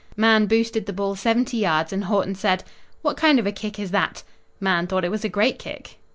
Mahan 0.17 0.47
boosted 0.47 0.87
the 0.87 0.93
ball 0.93 1.15
seventy 1.15 1.57
yards, 1.57 1.93
and 1.93 2.05
Haughton 2.05 2.33
said: 2.33 2.63
"What 3.03 3.17
kind 3.17 3.37
of 3.37 3.45
a 3.45 3.51
kick 3.51 3.77
is 3.77 3.91
that?" 3.91 4.23
Mahan 4.59 4.87
thought 4.87 5.05
it 5.05 5.11
was 5.11 5.23
a 5.23 5.29
great 5.29 5.59
kick. 5.59 5.99